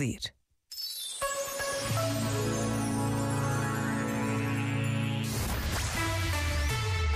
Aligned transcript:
pedir. 0.00 0.32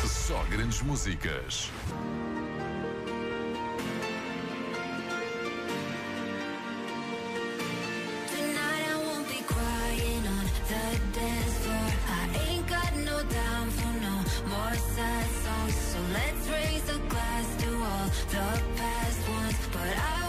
Só 0.04 0.42
grandes 0.50 0.82
músicas. 0.82 1.70
Tonight 8.30 8.84
I 8.90 8.96
won't 8.96 9.28
be 9.28 9.42
crying 9.44 10.26
on 10.26 10.44
the 10.44 10.98
dance 11.18 11.56
floor. 11.62 11.88
I 12.08 12.24
ain't 12.48 12.66
got 12.68 12.92
no 12.96 13.18
time 13.22 13.70
for 13.70 13.92
no 14.00 14.14
more 14.48 14.76
sad 14.94 15.28
songs. 15.44 15.74
So 15.74 15.98
let's 16.12 16.48
raise 16.48 16.88
a 16.90 16.98
glass 17.08 17.46
to 17.62 17.68
all 17.90 18.08
the 18.30 18.62
past 18.76 19.28
ones. 19.28 19.68
But 19.72 19.96
I 19.96 20.23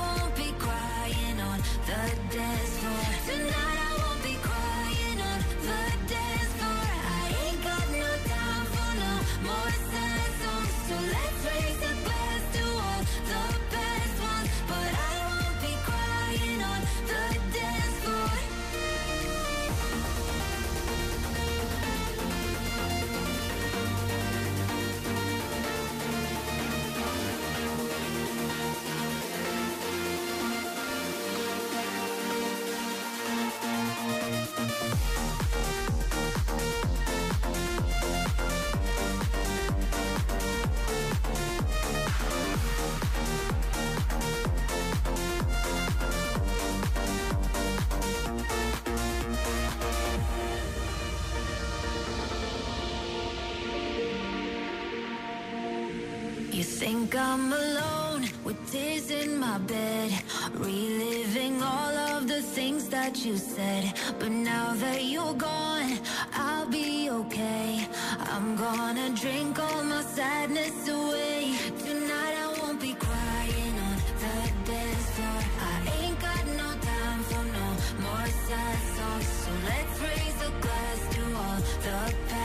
think 56.86 57.16
I'm 57.16 57.52
alone 57.52 58.30
with 58.44 58.60
tears 58.72 59.10
in 59.10 59.40
my 59.40 59.58
bed, 59.58 60.12
reliving 60.54 61.56
all 61.64 61.96
of 62.12 62.28
the 62.28 62.44
things 62.44 62.90
that 62.90 63.26
you 63.26 63.38
said. 63.38 63.84
But 64.20 64.30
now 64.30 64.68
that 64.84 65.04
you're 65.04 65.34
gone, 65.34 65.98
I'll 66.32 66.70
be 66.70 67.10
okay. 67.10 67.88
I'm 68.34 68.56
gonna 68.56 69.10
drink 69.22 69.58
all 69.58 69.84
my 69.84 70.04
sadness 70.18 70.78
away. 70.88 71.58
Tonight 71.86 72.36
I 72.46 72.48
won't 72.60 72.80
be 72.80 72.94
crying 73.08 73.76
on 73.88 73.96
the 74.24 74.36
dance 74.70 75.08
floor. 75.16 75.42
I 75.74 75.78
ain't 76.00 76.20
got 76.28 76.44
no 76.62 76.70
time 76.92 77.22
for 77.30 77.44
no 77.58 77.68
more 78.06 78.30
sad 78.46 78.78
songs. 78.96 79.30
So 79.44 79.52
let's 79.70 79.96
raise 80.08 80.40
a 80.50 80.52
glass 80.64 81.00
to 81.16 81.24
all 81.44 81.60
the 81.86 81.98
past 82.30 82.45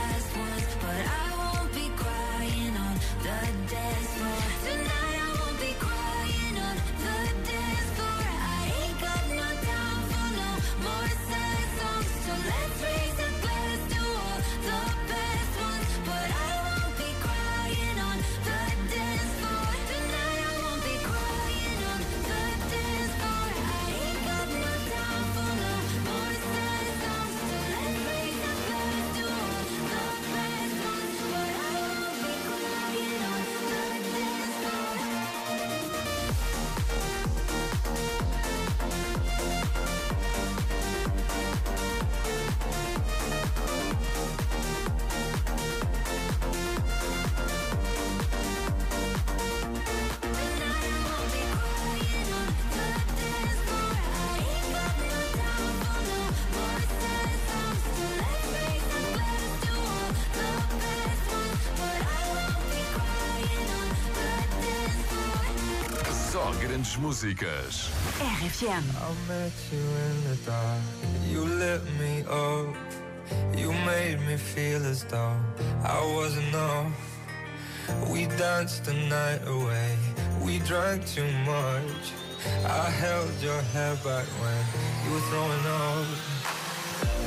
Só 66.31 66.49
grandes 66.61 66.95
músicas. 66.95 67.89
RFM. 68.17 68.71
I 68.71 69.13
met 69.27 69.51
you 69.69 69.79
in 69.79 70.23
the 70.29 70.37
dark. 70.45 70.79
You 71.27 71.43
lit 71.43 71.83
me 71.99 72.21
up. 72.21 72.73
You 73.53 73.73
made 73.73 74.17
me 74.25 74.37
feel 74.37 74.85
as 74.85 75.03
though 75.03 75.35
I 75.83 75.99
wasn't 76.15 76.47
enough. 76.47 76.93
We 78.09 78.27
danced 78.37 78.85
the 78.85 78.93
night 78.93 79.45
away. 79.45 79.97
We 80.41 80.59
drank 80.59 81.05
too 81.05 81.29
much. 81.43 82.13
I 82.63 82.89
held 82.89 83.33
your 83.41 83.61
hair 83.73 83.95
back 83.95 84.25
when 84.39 84.63
you 85.03 85.11
were 85.11 85.25
throwing 85.31 85.65
up. 85.65 86.30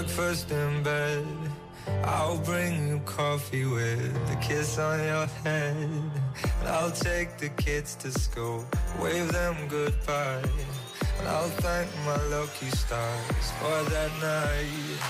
breakfast 0.00 0.50
in 0.50 0.82
bed. 0.82 1.26
I'll 2.04 2.38
bring 2.38 2.88
you 2.88 3.00
coffee 3.04 3.66
with 3.66 4.32
a 4.32 4.36
kiss 4.40 4.78
on 4.78 4.98
your 4.98 5.26
head. 5.44 5.74
And 5.74 6.68
I'll 6.68 6.90
take 6.90 7.36
the 7.36 7.50
kids 7.50 7.96
to 7.96 8.10
school, 8.10 8.64
wave 8.98 9.30
them 9.30 9.56
goodbye. 9.68 10.42
And 11.18 11.28
I'll 11.28 11.54
thank 11.64 11.88
my 12.06 12.16
lucky 12.34 12.70
stars 12.70 13.46
for 13.58 13.78
that 13.90 14.10
night. 14.22 15.00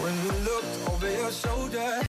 When 0.00 0.14
you 0.24 0.32
looked 0.48 0.74
over 0.90 1.10
your 1.10 1.32
shoulder 1.32 1.94